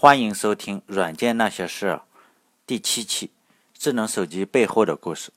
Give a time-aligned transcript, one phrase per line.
[0.00, 1.86] 欢迎收听《软件那些事》
[2.64, 3.32] 第七期：
[3.76, 5.32] 智能手机背后的故事。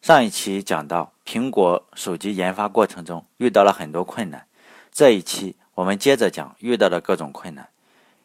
[0.00, 4.46] 上一期讲到，苹果手机研发过程中遇到了很多困难。
[4.92, 7.68] 这一期我们接着讲遇到的各种困难。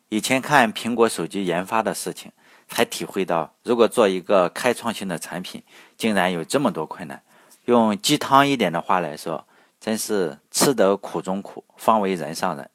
[0.09, 2.31] 以前看苹果手机研发的事情，
[2.67, 5.63] 才体会到，如果做一个开创性的产品，
[5.97, 7.23] 竟然有这么多困难。
[7.65, 9.43] 用鸡汤一点的话来说，
[9.81, 12.69] 真是吃得苦中苦，方为人上人。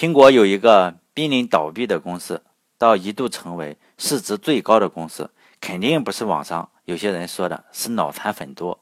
[0.00, 0.94] 苹果有一个。
[1.12, 2.42] 濒临倒闭的公司，
[2.78, 5.28] 到一度成为市值最高的公司，
[5.60, 8.78] 肯定不是网上有些人说的，是脑残粉多。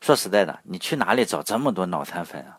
[0.00, 2.58] 说实在的，你去哪里找这么多脑残粉啊？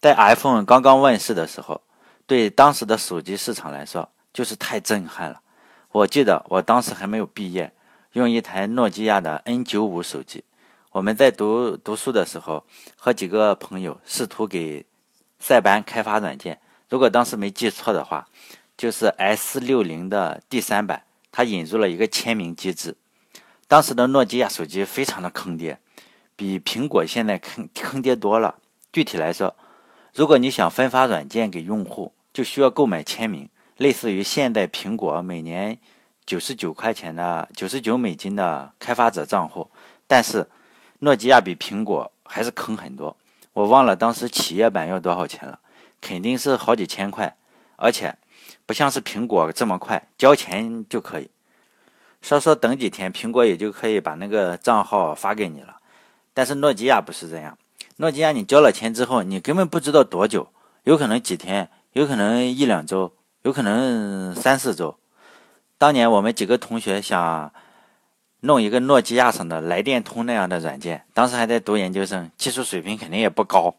[0.00, 1.82] 在 iPhone 刚刚问世的时候，
[2.26, 5.40] 对当时的手机市场来说，就是太震撼了。
[5.92, 7.72] 我记得我当时还没有毕业，
[8.14, 10.42] 用一台诺基亚的 N95 手机。
[10.90, 12.64] 我们在读读书的时候，
[12.96, 14.84] 和几个朋友试图给
[15.38, 16.58] 塞班开发软件。
[16.88, 18.28] 如果当时没记错的话，
[18.76, 22.96] 就是 S 六零的第三版，它引入了一个签名机制。
[23.66, 25.78] 当时的诺基亚手机非常的坑爹，
[26.36, 28.56] 比苹果现在坑坑爹多了。
[28.92, 29.56] 具体来说，
[30.14, 35.78] 如果你想分发软件给用户，就需要购买签名，类似于现在苹果每年
[36.26, 39.70] 九十九块钱的九十九美金的开发者账户。
[40.06, 40.46] 但是，
[41.00, 43.16] 诺基亚比苹果还是坑很多。
[43.52, 45.58] 我忘了当时企业版要多少钱了。
[46.04, 47.34] 肯定是好几千块，
[47.76, 48.14] 而且
[48.66, 51.30] 不像是苹果这么快，交钱就可以。
[52.20, 55.78] 稍稍等几天，苹果也就可以把那个账号发给你了。
[56.34, 57.56] 但是诺基亚不是这样，
[57.96, 60.46] 诺基亚你交了钱之后，你根本不知道多久，
[60.82, 64.98] 有可能几天，有可能一两周，有可能三四周。
[65.78, 67.50] 当年我们几个同学想
[68.40, 73.74] 弄一个诺基亚上的来电通那样的软件，当时还在读研究生，技术水平肯定也不高。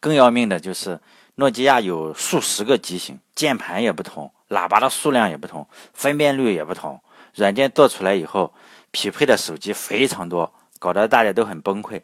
[0.00, 0.98] 更要命的就是。
[1.36, 7.00] 诺基亚有数十个机型，键盘也不同，喇叭的数量也不同，分辨率也不同。
[7.34, 8.54] 软件做出来以后，
[8.92, 12.02] 匹配的手机非常多，搞得大家都很崩溃。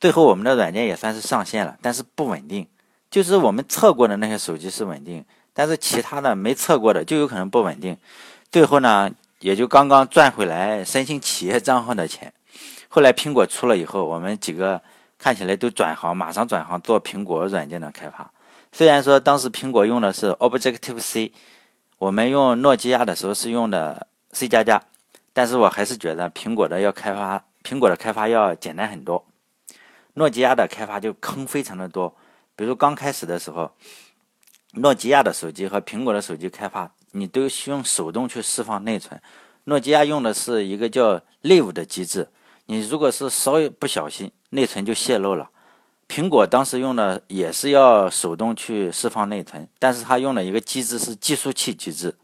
[0.00, 2.66] 最后我们的软件也算是上线了，但是不稳定。
[3.10, 7.96] 就是我们测过的那些手机是稳定，但是其他的没测过的就有可能不稳定。
[8.50, 9.08] 最后呢，
[9.38, 12.34] 也就刚刚赚回来申请企业账号的钱。
[12.88, 14.82] 后来苹果出了以后，我们几个
[15.16, 18.32] 看起来都转行，马上转行做苹果软件的开发。
[18.76, 21.32] 虽然说当时苹果用的是 Objective C，
[21.96, 24.82] 我们用诺基亚的时候是用的 C 加加，
[25.32, 29.24] 但是我还是觉得苹果的要开发，苹果的开发要简单很多。
[30.14, 32.16] 诺基亚的开发就坑非常的多，
[32.56, 33.70] 比如刚开始的时候，
[34.72, 39.22] 诺基亚的手机和苹果的手机开发，你都需用手动去释放内存。
[39.66, 42.28] 诺基亚用的是一个叫 Live 的机制，
[42.66, 45.48] 你如果是稍微不小心，内存就泄露了。
[46.08, 52.14] 苹果当时用的也是要手动去释放内存，但是它用的一个机制是计数器机制。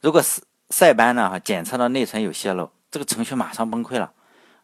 [0.00, 0.40] 如果是
[0.70, 4.12] 塞班呢，检测到内存有泄露，这个程序马上崩溃了。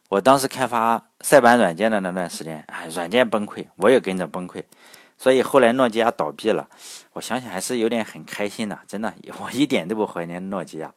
[0.09, 4.63] 我当时开发塞班软件的那段时间，哎，软件崩溃，我也跟着崩溃。
[5.17, 6.69] 所以后来诺基亚倒闭了，
[7.13, 10.93] 我想想还是有点很开心的，真的， 我一点都不怀念诺基亚。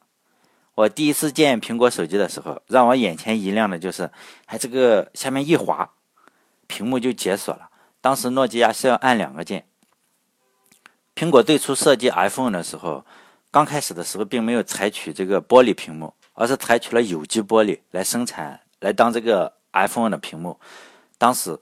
[0.77, 4.09] 我第一次见苹果手机的时候，让我眼前一亮的就是，
[4.47, 5.91] 哎，这个下面一滑。
[6.81, 7.69] 屏幕就解锁了。
[8.01, 9.67] 当时诺基亚是要按两个键。
[11.15, 13.05] 苹果最初设计 iPhone 的时候，
[13.51, 20.59] 刚开始的时候并没有采取这个玻璃屏幕，而是采取了有机玻璃来生产，来当这个 iPhone 的屏幕。
[21.19, 21.59] 当时，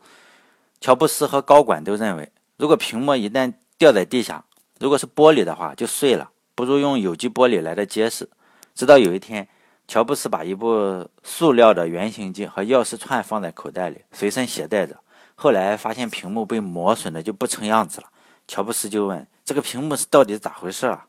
[0.81, 4.45] 乔布斯和高管都认为，如果屏幕一旦掉在地下，
[4.79, 8.31] 如果是玻璃的话就碎了，不如用有机玻璃来的结实。
[8.73, 9.49] 直到有一天。
[9.91, 15.01] 乔布斯把一部塑料的原型机和钥匙串放在口袋里，随身携带着。
[15.41, 18.09] 后来发现屏幕被磨损的就不成样子了。
[18.49, 21.07] 乔布斯就问：“这个屏幕是到底咋回事啊？”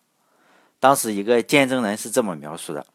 [0.79, 2.85] 当时一个见证人是这么描述的：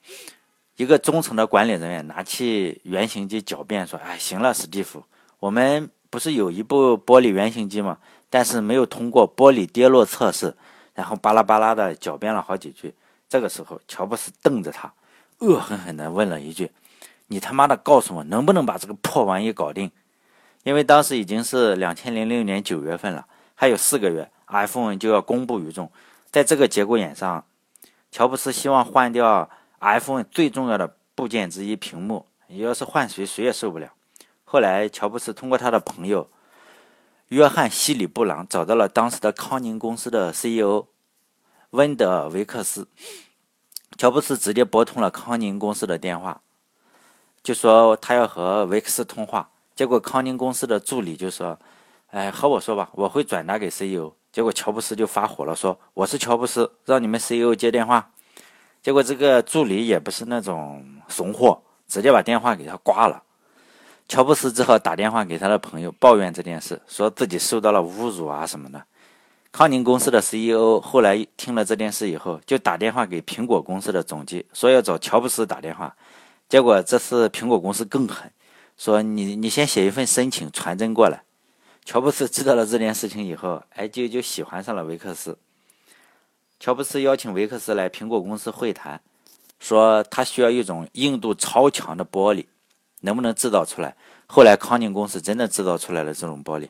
[0.77, 5.03] 一个中层的管理人员拿起原型机狡辩说：“哎，行了，史蒂夫，
[5.41, 7.99] 我们不是有一部玻璃原型机吗？
[8.31, 10.55] 但是没有通过玻璃跌落测试。”
[10.94, 12.94] 然后巴拉巴拉的狡辩了好几句。
[13.28, 14.94] 这个时候，乔布斯瞪着他。
[15.38, 16.70] 恶狠狠地问了一句
[17.26, 19.91] ：“你他妈的告诉我，能不能把这个破玩意搞定？”
[20.64, 25.93] 因为当时已经是两千零六年九月份了，还有四个月，iPhone 就要公布于众。
[26.31, 27.44] 在这个节骨眼上，
[28.11, 29.49] 乔布斯希望换掉
[29.81, 32.26] iPhone 最重要的部件之一——屏幕。
[32.46, 33.93] 你要是换谁，谁也受不了。
[34.44, 36.31] 后来，乔布斯通过他的朋友
[37.28, 40.87] 约翰·希里布朗找到了当时的康宁公司的 CEO
[41.70, 42.88] 温德·维克斯。
[43.99, 46.40] 乔布斯直接拨通了康宁公司的电话，
[47.43, 49.50] 就说他要和维克斯通话。
[49.75, 51.59] 结果康宁公司的助理就说
[52.11, 58.11] ：“哎，和我说吧，我会转达给 CEO。”结果乔布斯就发火了，说：“我是乔布斯，让你们 CEO 接电话。”
[58.82, 63.23] 结果这个助理也不是那种怂货，直接把电话给他挂了。
[64.09, 68.85] 乔布斯只好打电话给他的朋友抱怨这件事，说自己受到了侮辱啊什么的。
[69.50, 75.97] 康宁公司的 CEO 后来听了这件事以后，就打电话给苹果公司的总机，说要找乔布斯打电话。
[76.49, 78.31] 结果这次苹果公司更狠，
[78.76, 81.23] 说你你先写一份申请传真过来。
[81.85, 85.38] 乔布斯知道了这件事情以后，哎，就就喜欢上了维克斯。
[86.59, 89.00] 乔布斯邀请维克斯来苹果公司会谈，
[89.61, 92.47] 说他需要一种硬度超强的玻璃，
[93.00, 93.94] 能不能制造出来？
[94.26, 96.69] 后来康宁公司真的制造出来了这种玻璃。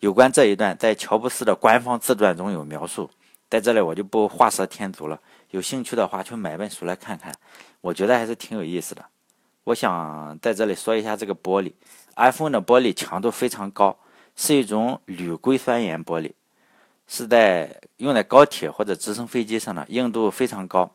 [0.00, 3.10] 有关这一段，在乔布斯的官方自传中有描述，
[3.50, 5.20] 在这里我就不画蛇添足了。
[5.50, 7.34] 有兴趣的话，去买本书来看看，
[7.82, 9.04] 我觉得还是挺有意思的。
[9.64, 11.72] 我想在这里说一下这个玻璃
[12.16, 13.98] ，iPhone 的玻璃强度非常高。
[14.36, 16.32] 是一种铝硅酸盐玻璃，
[17.06, 20.90] 是在用在高铁或者直升飞机上的，硬度非常高。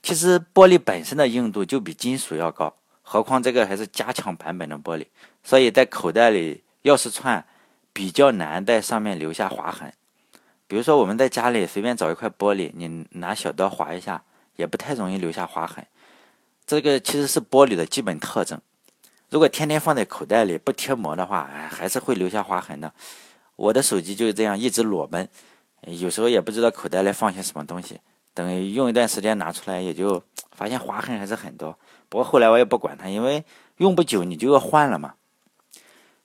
[0.00, 5.04] 其实玻璃本身的硬度就比金属要高，何况这个还是加强版本的玻璃，
[5.44, 7.44] 所以在口袋里钥匙串
[7.92, 9.92] 比较难在上面留下划痕。
[10.66, 14.22] 比如说我们在家里随便找一块玻璃，你拿小刀划一下，
[14.56, 15.86] 也不太容易留下划痕。
[16.66, 18.60] 这个其实是玻璃的基本特征。
[19.30, 22.92] 如果天天放在口袋里不贴膜的话，哎，还是会留下划痕的。
[23.54, 25.28] 我的手机就是这样一直裸奔，
[25.82, 28.00] 有时候也不知道口袋里放些什么东西。
[28.34, 30.22] 等用一段时间拿出来，也就
[30.52, 31.76] 发现划痕还是很多。
[32.08, 33.44] 不过后来我也不管它，因为
[33.78, 35.14] 用不久你就要换了嘛。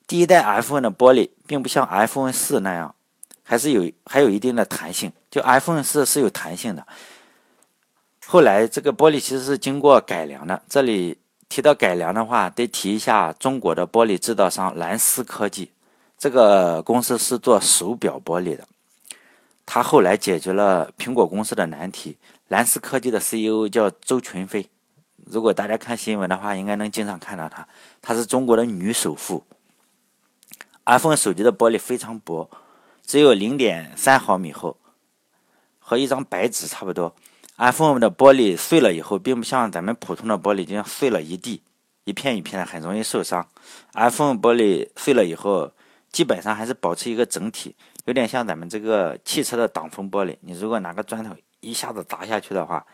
[0.08, 2.94] 第一代 iPhone 的玻璃并不像 iPhone 四那样，
[3.44, 5.12] 还是有还有一定的弹性。
[5.30, 6.86] 就 iPhone 四是有弹性的。
[8.26, 11.18] 后来这个玻璃其实是经过改良的，这里。
[11.50, 15.70] 提到改良的话，得提一下中国的玻璃制造商蓝思科技。
[16.18, 18.66] 这个公司是做手表玻璃的，
[19.66, 22.16] 他后来解决了苹果公司的难题。
[22.48, 24.66] 蓝思科技的 CEO 叫周群飞，
[25.26, 27.68] 如果大家看新闻的话，应该能经常看到他。
[28.02, 29.44] 她是中国的女首富。
[30.86, 32.50] iPhone 手机的玻璃非常薄，
[33.06, 34.78] 只有零点三毫米厚，
[35.80, 37.14] 和一张白纸差不多。
[37.58, 41.62] iPhone 的玻璃碎了以后，并不像咱们普通的玻璃这样碎了一地，
[42.06, 43.48] 一片一片的，很容易受伤。
[43.94, 45.72] iPhone 玻璃碎了以后，
[46.12, 47.76] 基本上还是保持一个整体，
[48.06, 50.38] 有点像咱们这个汽车的挡风玻璃。
[50.42, 52.86] 你如果拿个砖头一下子砸下去的话，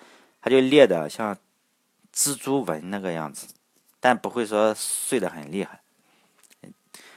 [0.42, 1.36] 它就裂的像
[2.14, 3.48] 蜘蛛纹那个样子，
[4.00, 5.82] 但不会说碎的很厉害。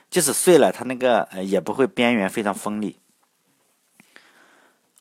[0.08, 2.98] 即使碎了，它那个呃也不会边缘非常锋利。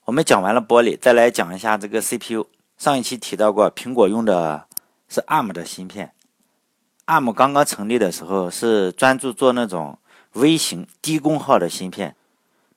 [0.10, 2.48] 我们讲完了玻璃，再来讲一下这个 CPU。
[2.80, 4.66] 上一期提到过，苹果用的
[5.08, 6.14] 是 ARM 的芯片。
[7.06, 10.00] ARM 刚刚成立的时候是专注做那种
[10.34, 12.16] 微型低功耗的芯片，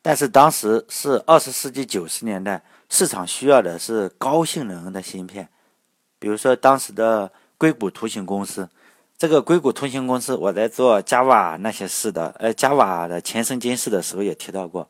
[0.03, 5.49] 但是当时是二十世纪九十年代，市场需要的是高性能的芯片。
[6.19, 8.69] 比如说当时的硅谷图形公司，
[9.17, 14.87] 这个硅谷图形公司，我在做 Java 那些事的，呃，Java 的前生今世的时候也提到过。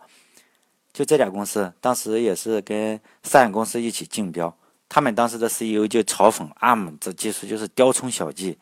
[0.92, 4.54] 就这家公司，当时也是跟三公司一起竞标，
[4.90, 8.58] 他们当时的 CEO 就嘲讽 ARM 这技术就是雕虫小技。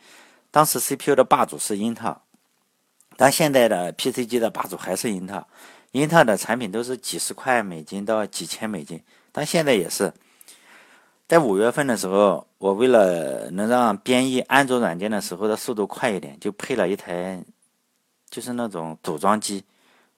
[0.53, 2.21] 当时 CPU 的霸主是英特尔，
[3.17, 5.47] 但现在的 PC 机的霸主还是英特尔。
[5.91, 10.13] 英特尔的产品都是几十块美金到几千美金，但现在也是。
[11.27, 17.43] 在五月份的时候，我为了能让编译安卓软件的时候的速度快一点，就配了一台，
[18.29, 19.65] 就是那种组装机。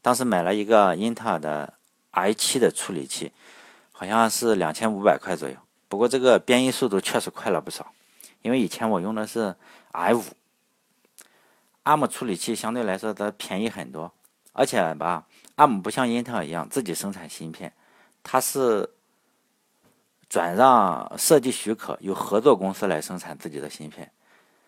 [0.03, 1.73] 当时买了一个英特尔的。
[2.13, 3.33] I7 的处理器
[3.91, 5.57] 好像是两千五百块左右，
[5.89, 7.93] 不过这个编译速度确实快了不少，
[8.43, 9.55] 因为以前我用的是
[9.93, 14.13] i5，ARM 处理器相对来说它便宜很多，
[14.53, 15.27] 而且吧
[15.57, 17.73] ，ARM 不像英特尔一样自己生产芯片，
[18.23, 18.89] 它是
[20.29, 24.11] 转让设计许可，由合作公司来生产自己的芯片，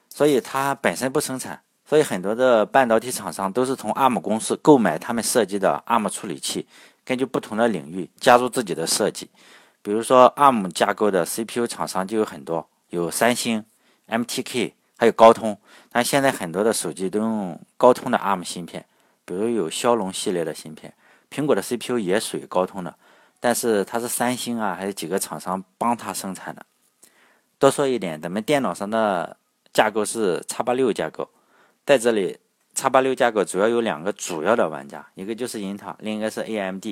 [0.08, 6.66] 所以它本身不生产，所以很多的半导体厂商都是从 ARM 公司购买他们设计的 ARM 处理器。
[7.04, 9.28] 根据不同的领域加入自己的设计，
[9.82, 13.64] 比如说 ARM 架构的 CPU 厂商就有很多，有三星、
[14.08, 15.58] MTK，还有高通。
[15.90, 18.87] 但现在很多的手机都用高通的 ARM 芯片，
[19.25, 20.94] 比如有骁龙系列的芯片。
[21.30, 22.96] 苹果的 CPU 也属于高通的，
[23.38, 26.64] 但是它是三星啊，还有几个厂商帮它生产的。
[27.58, 29.37] 多说一点，咱们电脑上的
[29.73, 31.28] 架构是叉八六架构，
[31.84, 32.38] 在这里。
[32.75, 36.87] 叉八六架构主要有两个主要的玩家，一个就是英特尔，另一个是 AMD。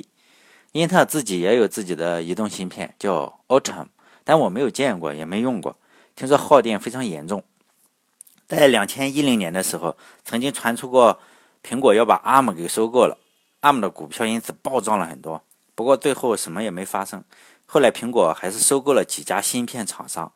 [0.71, 3.87] 英特尔自己也有自己的移动芯片，叫 a u t u m
[4.23, 5.75] 但我没有见过，也没用过。
[6.15, 7.43] 听说耗电非常严重。
[8.47, 11.19] 在两千一零年的时候，曾经传出过
[11.63, 13.17] 苹果要把 ARM 给收购了
[13.61, 15.41] ，ARM 的股票因此暴涨了很多。
[15.75, 17.23] 不过最后什么也没发生。
[17.65, 20.31] 后来苹果还是收购了几家芯片厂商，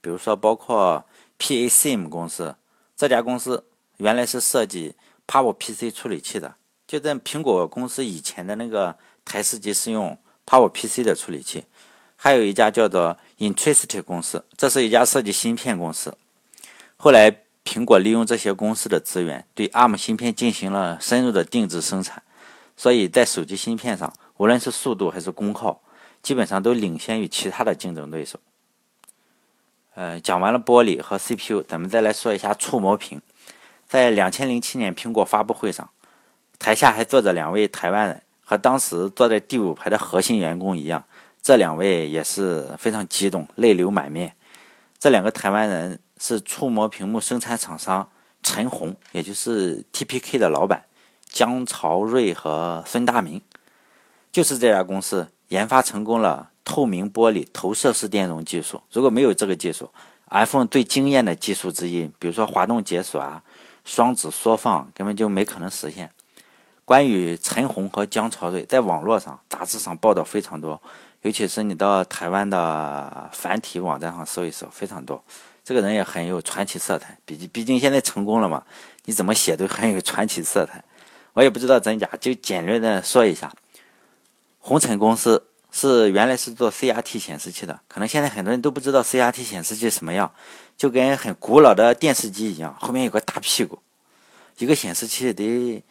[0.00, 1.04] 比如说包括
[1.38, 2.54] PACM 公司。
[2.94, 3.64] 这家公司
[3.98, 4.94] 原来是设计
[5.26, 6.54] PowerPC 处理器的，
[6.86, 11.64] 就在苹果公司以前的那个台式机是用 PowerPC 的处理器。
[12.16, 16.16] 还有一家叫做 Intrinsic 公司，这是一家设计芯片公司。
[16.96, 22.22] 后来苹果利用这些公司的资源，对 ARM 芯片进行了深入的定制生产，
[22.76, 25.82] 所以在手机芯片上，无论是速度还是功耗，
[26.22, 28.38] 基本上都领先于其他的竞争对手。
[29.94, 33.20] 呃，讲完了玻璃和 CPU，咱们再来说一下触摸屏。
[33.92, 35.86] 在两千零七年苹果发布会上，
[36.58, 41.04] 台下还坐着两位台湾人，和当时坐在第五排的核心员工一样，
[41.42, 44.34] 这两位也是非常激动，泪流满面。
[44.98, 48.08] 这两个台湾人是触摸屏幕生产厂商
[48.42, 50.86] 陈红，也就是 TPK 的老板
[51.28, 53.42] 江朝瑞和孙大明，
[54.32, 56.48] 就是这家公司研发成功了。
[56.64, 59.90] 透明玻璃投射式电容技术，如果没有这个技术
[60.30, 63.42] ，iPhone 最惊艳的技术之一，比如说滑动解锁啊、
[63.84, 66.10] 双指缩放，根本就没可能实现。
[66.84, 70.80] 关于陈红和江潮瑞，在网络上、杂志上报道非常多，
[71.22, 75.22] 尤其是你到台湾的繁体网站上搜一搜，非常多。
[75.64, 78.64] 这个人也很有传奇色彩，毕竟毕竟现在成功了嘛，
[79.04, 80.82] 你怎么写都很有传奇色彩。
[81.34, 83.52] 我也不知道真假，就简略的说一下，
[84.58, 85.46] 红尘公司。
[85.74, 90.30] 是原来是做 CRT 显示器的，可能现在很多人都不知道 CRT 显示器什么样，
[90.76, 93.78] 就跟很古老的电视机一样，后面有个大屁股，
[94.58, 95.82] 一个显示器得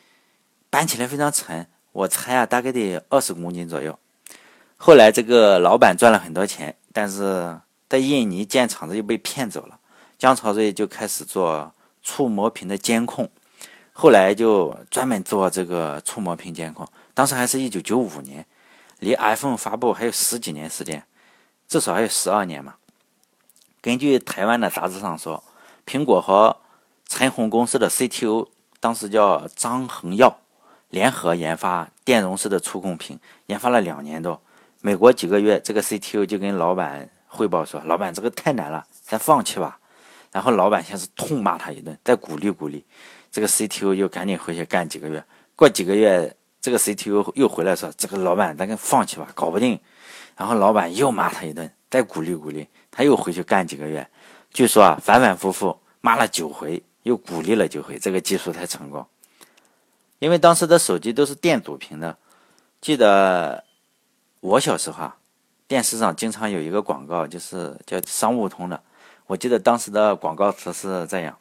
[0.69, 3.97] 搬起来非常沉，我猜啊，大概得二十公斤左右。
[4.77, 7.59] 后来这个老板赚了很多钱，但是
[7.89, 9.79] 在印尼建厂子又被骗走了，
[10.19, 11.73] 江朝瑞就开始做
[12.03, 13.27] 触摸屏的监控，
[13.91, 18.45] 后来就专门做这个触摸屏监控，当时还是一九九五年。
[19.01, 21.03] 离 iPhone 发布还有十几年时间，
[21.67, 22.75] 至少还有十二年嘛。
[23.81, 25.43] 根据台湾的杂志上说，
[25.87, 26.55] 苹果和
[27.07, 28.47] 陈红公司的 CTO
[28.79, 30.39] 当时叫张恒耀，
[30.89, 34.39] 联合研发电容式的触控屏，研发了两年多。
[34.81, 39.79] 没过几个月，这个 CTO 就跟老板汇报说：“老板，这个太难了，咱放弃吧。”
[40.31, 42.85] 然后老板先是痛骂他一顿，再鼓励鼓励。
[43.31, 45.25] 这个 CTO 又赶紧回去干几个月。
[45.55, 46.37] 过几个月。
[46.61, 49.79] 这个 CTO 又回来说：“这个老板，咱给放弃吧，搞不定。”
[50.37, 54.07] 然后老板又骂他一顿，再鼓励鼓励，他又回去干几个月。
[54.53, 59.05] 据说啊，反反复复骂了九回，又鼓励了九回，这个技术才成功。
[60.19, 62.15] 因为当时的手机都是电阻屏的，
[62.79, 63.63] 记得
[64.39, 65.17] 我小时候啊，
[65.67, 68.81] 电视上经常有一个广告，就是叫商务通的。
[69.25, 71.37] 我记得当时的广告词是这样：“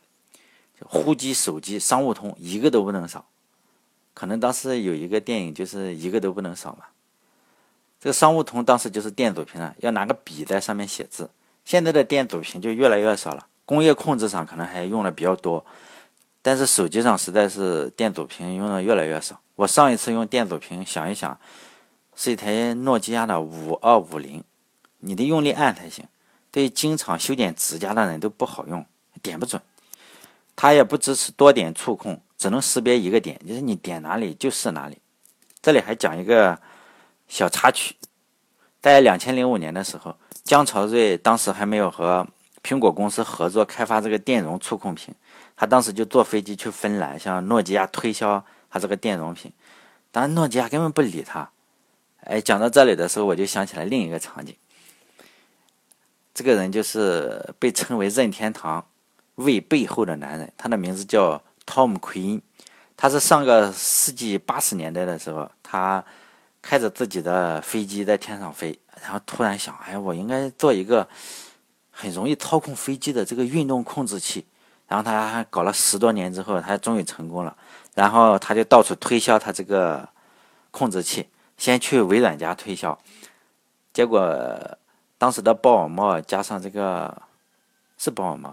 [0.86, 3.26] 呼机、手机、商务通，一个都不能少。”
[4.20, 6.84] 可能当时有一个电影，就是一个都不能少嘛。
[7.98, 11.30] 这个商务通当时就是电阻屏啊，要拿个笔在上面写字。
[11.64, 15.64] 现在的电阻屏就越来越少了，工业控制上可能还用的比较多，
[16.42, 19.40] 但是手机上实在是电阻屏用的越来越少。
[19.54, 21.40] 我上一次用电阻屏，想一想，
[22.14, 24.44] 是一台诺基亚的五二五零，
[24.98, 26.04] 你得用力按才行。
[26.50, 28.84] 对经常修剪指甲的人都不好用，
[29.22, 29.62] 点不准。
[30.54, 32.20] 它也不支持多点触控。
[32.40, 34.96] 只能识别一个点，就是你点哪里就是哪里。
[35.60, 36.58] 这里还讲一个
[37.28, 37.94] 小插曲，
[38.80, 42.26] 在两千零五年的时候，江朝瑞当时还没有和
[42.62, 45.14] 苹果公司合作开发这个电容触控屏，
[45.54, 49.52] 他当时就坐飞机去芬兰，向诺基亚推销他这个电容屏，
[50.10, 51.50] 但是诺基亚根本不理他。
[52.22, 54.56] 哎，讲到这里的时候，我就想起来另一个场景，
[56.32, 58.86] 这个人就是被称为任天堂
[59.34, 61.42] 胃背后的男人，他的名字叫。
[61.70, 62.40] Tom Queen，
[62.96, 66.04] 他是上个世纪八十年代的时候，他
[66.60, 71.08] 开着自己的飞机在天上飞，然后突然想，哎，我应该做一个
[71.92, 74.44] 很容易操控飞机的这个运动控制器。
[74.88, 77.56] 然后他搞了十多年之后，他终于成功了。
[77.94, 80.08] 然后他就到处推销他这个
[80.72, 82.98] 控制器，先去微软家推销，
[83.92, 84.76] 结果
[85.16, 87.22] 当时的鲍尔默加上这个
[87.96, 88.52] 是鲍尔默。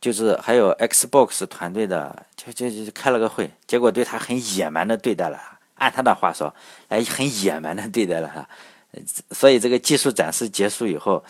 [0.00, 5.38] 就是还有 Xbox 团队的，就就就开了个会，结果对他很野蛮的对待了。
[5.74, 6.54] 按他的话说，
[6.88, 8.48] 哎，很野蛮的对待了他。
[9.30, 11.22] 所以这个技术展示结束以后，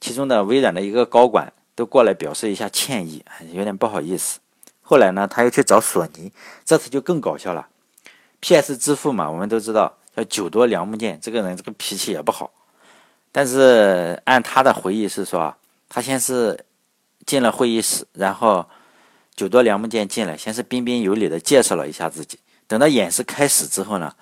[0.00, 4.38] 其中的微软的一个高管都过来表示一下歉意，有点不好意思。
[4.82, 6.30] 后来呢，他又去找索尼，
[6.64, 7.66] 这次就更搞笑了。
[8.40, 12.52] PS 之父嘛，我们都知道叫久多良木健，这个人这个脾气也不好。
[13.32, 15.56] 但是按他的回忆是说，
[15.88, 16.64] 他先是。
[17.26, 18.66] 进了会议室，然后
[19.34, 22.38] 久多良木健进来，先是彬彬有礼的介绍了一下自己。
[22.66, 24.14] 等到演示开始之后呢，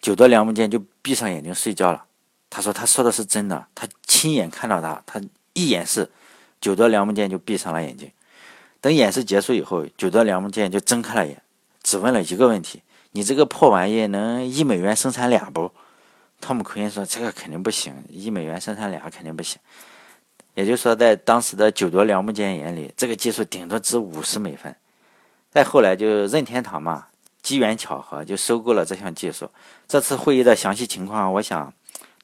[0.00, 2.04] 久多良木健就闭上眼睛睡觉了。
[2.50, 5.20] 他说他说的是真的，他亲眼看到他，他
[5.54, 6.10] 一演示，
[6.60, 8.10] 久多良木剑就闭上了眼睛。
[8.80, 11.40] 等演示结束以后，久多良木剑就睁开了眼，
[11.82, 15.72] 只问了一个问题：“你这个破玩意能一美元生产俩不？”
[16.42, 19.58] 汤姆·奎因说：“这个肯定不行，一美元生产俩肯定不行。”
[20.54, 24.74] 也就是说，在当时的久德良木剑眼里，这个技术顶多值五十美分。
[25.50, 27.06] 再后来就任天堂嘛，
[27.42, 29.50] 机缘巧合就收购了这项技术。
[29.86, 31.72] 这次会议的详细情况，我想。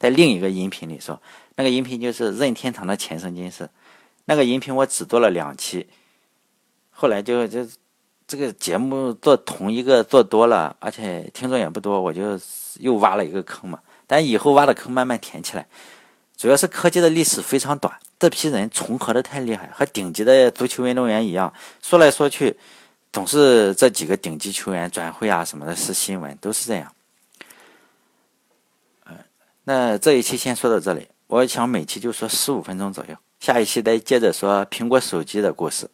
[0.00, 1.20] 在另一个音频里说，
[1.56, 3.68] 那个音频就是任天堂的前生今世。
[4.26, 5.88] 那个音频我只做了两期，
[6.90, 7.66] 后来就就
[8.24, 12.38] 这个节目做同一个做多了，而且听众也不多，我就
[12.78, 13.80] 又挖了一个坑嘛。
[14.06, 15.66] 但以后挖的坑慢慢填起来，
[16.38, 21.52] 主要是科技的历史非常短，这批人重合的太厉害，和顶级的足球运动员一样，
[21.82, 22.56] 说来说去
[23.12, 26.92] 总是这几个顶级球员转会啊什么的，是新闻，都是这样。
[29.06, 29.16] 嗯
[29.64, 35.90] 那这一期先说到这里，我想每期就说十五分钟左右，下一期再接着说苹果手机的故事，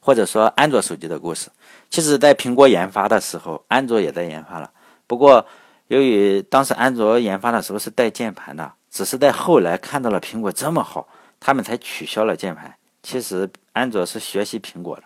[0.00, 1.50] 或者说安卓手机的故事。
[1.90, 4.70] 其实，在苹果研发的时候，安卓也在研发了。
[5.06, 5.46] 不过，
[5.88, 11.08] 由于当时安卓研发的时候是带键盘的，只是在后来看到了苹果这么好，
[11.40, 12.72] 他们才取消了键盘。
[13.02, 15.02] 其实，安卓是学习苹果的，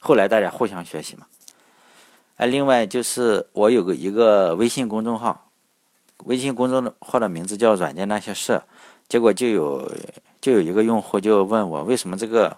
[0.00, 1.24] 后来大家互相学习嘛。
[2.38, 5.48] 哎，另外就是我有个一个微信公众号。
[6.24, 8.60] 微信公众号的名字叫“软件那些事”，
[9.08, 9.92] 结果就有
[10.40, 12.56] 就有一个用户就问我为什么这个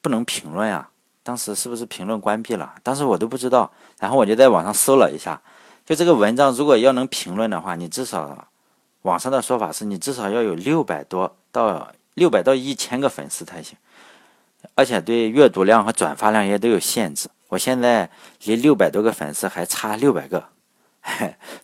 [0.00, 0.88] 不能评论呀？
[1.22, 2.74] 当时是不是评论关闭了？
[2.82, 5.42] 当时我都不知道，然后我就在网上搜了一下，
[5.84, 8.48] 就这个文章如果要能评论的话，你至少
[9.02, 13.76] 网上的说法是你至少要有六百多到六百到一千个粉丝才行，
[14.74, 17.28] 而且对阅读量和转发量也都有限制。
[17.48, 18.10] 我现在
[18.44, 20.44] 离六百多个粉丝还差六百个。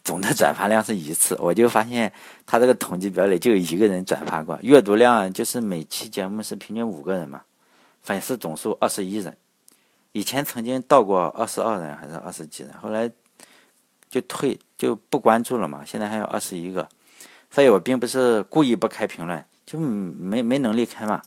[0.03, 2.11] 总的转发量是一次，我就发现
[2.47, 4.59] 他这个统计表里就有一个人转发过。
[4.63, 7.43] 阅读量就是每期节目是平均五个人嘛，
[8.03, 9.37] 粉丝总数二十一人，
[10.13, 13.11] 以前曾经到过二十二人还是二十几人，后来
[14.09, 15.85] 就退就不关注了嘛。
[15.85, 16.89] 现在还有二十一个，
[17.51, 21.23] 所以我并不是故意不开评论，就没没能力开嘛。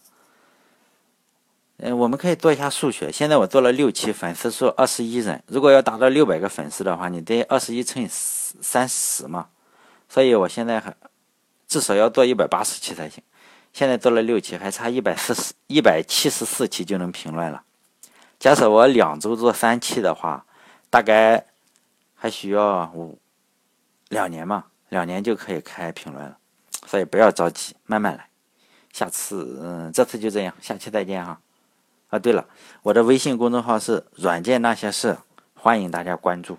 [1.77, 3.11] 嗯，我们可以做一下数学。
[3.11, 5.41] 现在我做了六期，粉丝数二十一人。
[5.47, 9.47] 如果要达到六百个粉丝的话，你得二十一乘以三十嘛。
[10.09, 10.93] 所以我现在还
[11.67, 13.23] 至少要做一百八十期才行。
[13.71, 17.63] 现在做了六期，还差一百四十一百七十四期就能评论了。
[18.39, 20.45] 假设我两周做三期的话，
[20.89, 21.45] 大概
[22.15, 23.19] 还需要五
[24.09, 26.37] 两年嘛，两年就可以开评论了。
[26.85, 28.27] 所以不要着急，慢慢来。
[28.91, 31.39] 下次，嗯，这次就这样，下期再见哈。
[32.09, 32.47] 啊，对了，
[32.81, 35.15] 我的微信公众号是“软件那些事”，
[35.53, 36.57] 欢迎大家关注。